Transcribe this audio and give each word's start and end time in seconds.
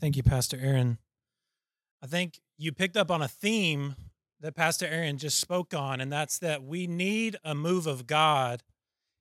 Thank 0.00 0.16
you, 0.16 0.22
Pastor 0.22 0.56
Aaron. 0.60 0.98
I 2.02 2.06
think 2.06 2.40
you 2.56 2.70
picked 2.70 2.96
up 2.96 3.10
on 3.10 3.20
a 3.20 3.28
theme 3.28 3.96
that 4.40 4.54
Pastor 4.54 4.86
Aaron 4.86 5.18
just 5.18 5.40
spoke 5.40 5.74
on, 5.74 6.00
and 6.00 6.12
that's 6.12 6.38
that 6.38 6.62
we 6.62 6.86
need 6.86 7.36
a 7.42 7.54
move 7.54 7.88
of 7.88 8.06
God 8.06 8.62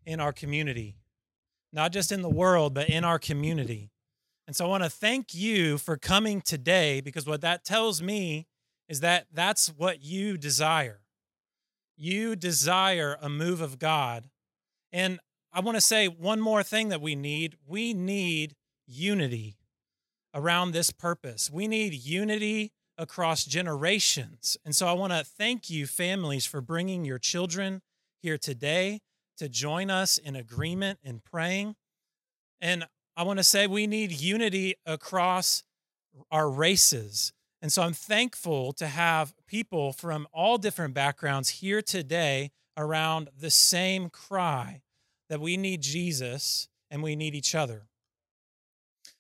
in 0.06 0.20
our 0.20 0.32
community, 0.32 0.96
not 1.74 1.92
just 1.92 2.12
in 2.12 2.22
the 2.22 2.30
world, 2.30 2.76
but 2.76 2.90
in 2.90 3.04
our 3.04 3.18
community. 3.18 3.90
And 4.46 4.56
so 4.56 4.66
I 4.66 4.70
want 4.70 4.84
to 4.84 4.90
thank 4.90 5.34
you 5.34 5.80
for 5.80 5.98
coming 5.98 6.42
today 6.42 7.02
because 7.02 7.26
what 7.26 7.42
that 7.42 7.66
tells 7.66 8.02
me 8.02 8.46
is 8.88 9.00
that 9.00 9.26
that's 9.34 9.70
what 9.70 10.04
you 10.04 10.38
desire. 10.38 11.02
You 11.98 12.36
desire 12.36 13.18
a 13.20 13.30
move 13.30 13.62
of 13.62 13.80
God. 13.80 14.30
And 14.94 15.20
I 15.52 15.60
want 15.60 15.76
to 15.76 15.82
say 15.82 16.08
one 16.08 16.40
more 16.40 16.62
thing 16.62 16.90
that 16.90 17.02
we 17.02 17.16
need 17.16 17.58
we 17.68 17.94
need 17.96 18.56
unity 18.86 19.58
around 20.38 20.72
this 20.72 20.92
purpose. 20.92 21.50
We 21.52 21.68
need 21.68 21.94
unity 21.94 22.72
across 22.96 23.44
generations. 23.44 24.56
And 24.64 24.76
so 24.76 24.88
I 24.88 24.94
want 24.94 25.12
to 25.12 25.24
thank 25.24 25.68
you, 25.70 25.88
families, 25.88 26.46
for 26.46 26.62
bringing 26.62 27.04
your 27.04 27.18
children 27.18 27.82
here 28.22 28.38
today 28.38 29.00
to 29.38 29.50
join 29.50 29.90
us 29.90 30.20
in 30.20 30.36
agreement 30.36 31.00
and 31.04 31.24
praying. 31.24 31.76
And 32.62 32.86
I 33.16 33.24
want 33.24 33.40
to 33.40 33.44
say 33.44 33.66
we 33.66 33.88
need 33.88 34.12
unity 34.12 34.76
across 34.86 35.64
our 36.32 36.50
races. 36.50 37.34
And 37.62 37.74
so 37.74 37.82
I'm 37.82 37.94
thankful 37.94 38.74
to 38.74 38.88
have 38.88 39.34
people 39.48 39.92
from 39.92 40.28
all 40.32 40.60
different 40.60 40.94
backgrounds 40.94 41.50
here 41.50 41.82
today 41.82 42.52
around 42.78 43.30
the 43.36 43.50
same 43.50 44.12
cry 44.12 44.82
that 45.30 45.42
we 45.42 45.58
need 45.58 45.82
Jesus 45.82 46.68
and 46.92 47.02
we 47.02 47.16
need 47.16 47.34
each 47.34 47.56
other. 47.56 47.88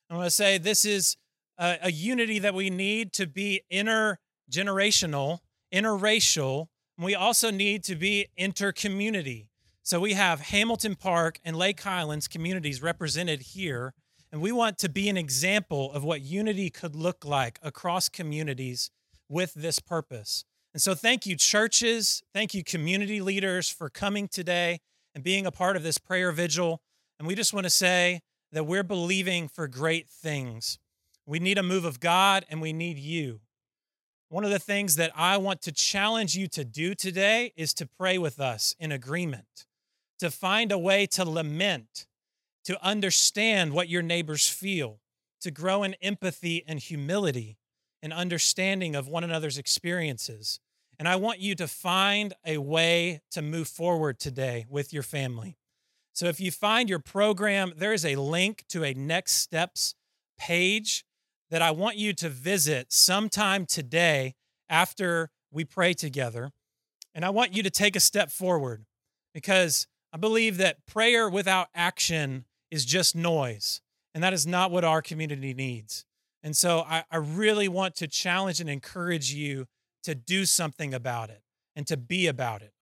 I 0.09 0.15
want 0.15 0.27
to 0.27 0.31
say 0.31 0.57
this 0.57 0.85
is 0.85 1.17
a, 1.57 1.77
a 1.83 1.91
unity 1.91 2.39
that 2.39 2.53
we 2.53 2.69
need 2.69 3.11
to 3.13 3.27
be 3.27 3.61
intergenerational, 3.71 5.39
interracial, 5.73 6.67
and 6.97 7.05
we 7.05 7.13
also 7.13 7.51
need 7.51 7.83
to 7.85 7.95
be 7.95 8.27
intercommunity. 8.39 9.47
So 9.83 9.99
we 9.99 10.13
have 10.13 10.41
Hamilton 10.41 10.95
Park 10.95 11.39
and 11.43 11.55
Lake 11.55 11.81
Highlands 11.81 12.27
communities 12.27 12.81
represented 12.81 13.41
here, 13.41 13.93
and 14.31 14.41
we 14.41 14.51
want 14.51 14.77
to 14.79 14.89
be 14.89 15.09
an 15.09 15.17
example 15.17 15.91
of 15.91 16.03
what 16.03 16.21
unity 16.21 16.69
could 16.69 16.95
look 16.95 17.25
like 17.25 17.59
across 17.61 18.09
communities 18.09 18.89
with 19.29 19.53
this 19.53 19.79
purpose. 19.79 20.45
And 20.73 20.81
so, 20.81 20.93
thank 20.93 21.25
you, 21.25 21.35
churches. 21.35 22.21
Thank 22.33 22.53
you, 22.53 22.63
community 22.63 23.21
leaders, 23.21 23.69
for 23.69 23.89
coming 23.89 24.27
today 24.27 24.79
and 25.15 25.23
being 25.23 25.45
a 25.45 25.51
part 25.51 25.75
of 25.75 25.83
this 25.83 25.97
prayer 25.97 26.31
vigil. 26.31 26.81
And 27.17 27.27
we 27.27 27.33
just 27.33 27.53
want 27.53 27.63
to 27.63 27.69
say 27.69 28.21
that 28.51 28.65
we're 28.65 28.83
believing 28.83 29.47
for 29.47 29.67
great 29.67 30.09
things. 30.09 30.79
We 31.25 31.39
need 31.39 31.57
a 31.57 31.63
move 31.63 31.85
of 31.85 31.99
God 31.99 32.45
and 32.49 32.61
we 32.61 32.73
need 32.73 32.97
you. 32.97 33.41
One 34.29 34.43
of 34.43 34.51
the 34.51 34.59
things 34.59 34.97
that 34.97 35.11
I 35.15 35.37
want 35.37 35.61
to 35.63 35.71
challenge 35.71 36.35
you 36.35 36.47
to 36.49 36.65
do 36.65 36.93
today 36.95 37.53
is 37.55 37.73
to 37.75 37.85
pray 37.85 38.17
with 38.17 38.39
us 38.39 38.75
in 38.79 38.91
agreement, 38.91 39.65
to 40.19 40.29
find 40.29 40.71
a 40.71 40.77
way 40.77 41.05
to 41.07 41.23
lament, 41.23 42.07
to 42.65 42.83
understand 42.85 43.71
what 43.71 43.87
your 43.87 44.01
neighbors 44.01 44.49
feel, 44.49 44.99
to 45.41 45.51
grow 45.51 45.83
in 45.83 45.93
empathy 46.01 46.63
and 46.67 46.79
humility 46.79 47.57
and 48.01 48.11
understanding 48.11 48.95
of 48.95 49.07
one 49.07 49.23
another's 49.23 49.57
experiences. 49.57 50.59
And 50.99 51.07
I 51.07 51.15
want 51.15 51.39
you 51.39 51.55
to 51.55 51.67
find 51.67 52.33
a 52.45 52.57
way 52.57 53.21
to 53.31 53.41
move 53.41 53.67
forward 53.67 54.19
today 54.19 54.65
with 54.69 54.91
your 54.91 55.03
family. 55.03 55.57
So 56.17 56.25
if 56.25 56.39
you 56.39 56.49
find 56.49 56.89
your 56.89 56.97
program, 56.97 57.73
there 57.77 57.93
is 57.93 58.03
a 58.03 58.15
link 58.15 58.63
to 58.69 58.83
a 58.83 58.91
next 58.95 59.33
steps 59.33 59.93
page 60.35 61.05
that 61.51 61.61
I 61.61 61.69
want 61.69 61.97
you 61.97 62.11
to 62.13 62.27
visit 62.27 62.91
sometime 62.91 63.67
today 63.67 64.33
after 64.67 65.29
we 65.51 65.63
pray 65.63 65.93
together. 65.93 66.49
And 67.13 67.23
I 67.23 67.29
want 67.29 67.55
you 67.55 67.61
to 67.61 67.69
take 67.69 67.95
a 67.95 67.99
step 67.99 68.31
forward 68.31 68.83
because 69.31 69.85
I 70.11 70.17
believe 70.17 70.57
that 70.57 70.83
prayer 70.87 71.29
without 71.29 71.67
action 71.75 72.45
is 72.71 72.83
just 72.83 73.15
noise. 73.15 73.81
And 74.15 74.23
that 74.23 74.33
is 74.33 74.47
not 74.47 74.71
what 74.71 74.83
our 74.83 75.03
community 75.03 75.53
needs. 75.53 76.03
And 76.41 76.57
so 76.57 76.79
I, 76.79 77.03
I 77.11 77.17
really 77.17 77.67
want 77.67 77.93
to 77.97 78.07
challenge 78.07 78.59
and 78.59 78.71
encourage 78.71 79.35
you 79.35 79.67
to 80.01 80.15
do 80.15 80.45
something 80.45 80.95
about 80.95 81.29
it 81.29 81.43
and 81.75 81.85
to 81.85 81.95
be 81.95 82.25
about 82.25 82.63
it. 82.63 82.73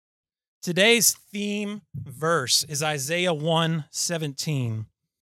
Today's 0.65 1.13
theme 1.31 1.83
verse 1.93 2.63
is 2.63 2.81
Isaiah 2.81 3.35
1 3.35 3.85
17. 3.91 4.87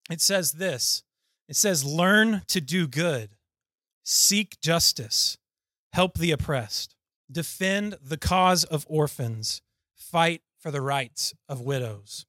It 0.08 0.20
says 0.20 0.52
this 0.52 1.02
it 1.48 1.56
says, 1.56 1.84
Learn 1.84 2.42
to 2.46 2.60
do 2.60 2.86
good, 2.86 3.30
seek 4.04 4.60
justice, 4.60 5.36
help 5.92 6.18
the 6.18 6.30
oppressed, 6.30 6.94
defend 7.28 7.96
the 8.00 8.16
cause 8.16 8.62
of 8.62 8.86
orphans, 8.88 9.60
fight 9.96 10.42
for 10.60 10.70
the 10.70 10.80
rights 10.80 11.34
of 11.48 11.60
widows. 11.60 12.26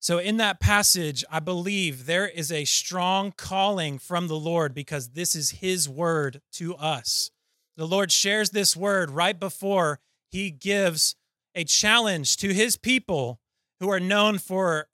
So, 0.00 0.16
in 0.16 0.38
that 0.38 0.58
passage, 0.58 1.26
I 1.30 1.40
believe 1.40 2.06
there 2.06 2.26
is 2.26 2.50
a 2.50 2.64
strong 2.64 3.34
calling 3.36 3.98
from 3.98 4.28
the 4.28 4.38
Lord 4.38 4.72
because 4.72 5.10
this 5.10 5.34
is 5.34 5.60
His 5.60 5.90
word 5.90 6.40
to 6.52 6.74
us. 6.76 7.30
The 7.76 7.86
Lord 7.86 8.10
shares 8.10 8.48
this 8.48 8.74
word 8.74 9.10
right 9.10 9.38
before 9.38 10.00
He 10.30 10.50
gives 10.50 11.16
a 11.56 11.64
challenge 11.64 12.36
to 12.36 12.52
His 12.52 12.76
people 12.76 13.40
who 13.80 13.90
are 13.90 13.98
known 13.98 14.38
for 14.38 14.86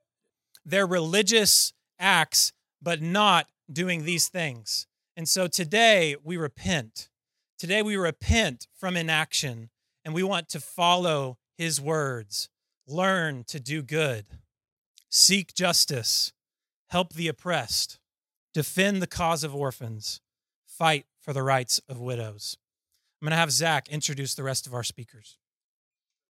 their 0.64 0.86
religious 0.86 1.74
acts, 1.98 2.52
but 2.80 3.02
not 3.02 3.48
doing 3.70 4.04
these 4.04 4.28
things. 4.28 4.86
And 5.16 5.28
so 5.28 5.46
today 5.46 6.16
we 6.22 6.36
repent. 6.36 7.10
Today 7.58 7.82
we 7.82 7.96
repent 7.96 8.66
from 8.74 8.96
inaction 8.96 9.70
and 10.04 10.14
we 10.14 10.22
want 10.22 10.48
to 10.50 10.60
follow 10.60 11.38
his 11.56 11.80
words. 11.80 12.48
Learn 12.86 13.44
to 13.44 13.60
do 13.60 13.82
good, 13.82 14.26
seek 15.08 15.54
justice, 15.54 16.32
help 16.90 17.12
the 17.12 17.28
oppressed, 17.28 18.00
defend 18.52 19.00
the 19.00 19.06
cause 19.06 19.44
of 19.44 19.54
orphans, 19.54 20.20
fight 20.66 21.06
for 21.20 21.32
the 21.32 21.42
rights 21.42 21.80
of 21.88 22.00
widows. 22.00 22.56
I'm 23.20 23.26
going 23.26 23.30
to 23.30 23.36
have 23.36 23.52
Zach 23.52 23.88
introduce 23.88 24.34
the 24.34 24.42
rest 24.42 24.66
of 24.66 24.74
our 24.74 24.82
speakers. 24.82 25.38